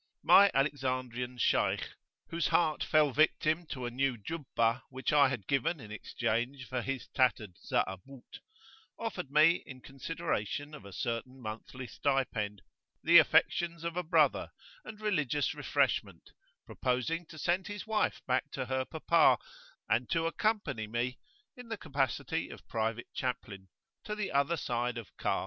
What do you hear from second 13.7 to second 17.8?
of a brother and religious refreshment, proposing to send